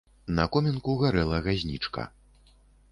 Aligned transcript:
На 0.39 0.45
комінку 0.55 0.95
гарэла 1.03 1.43
газнічка. 1.49 2.09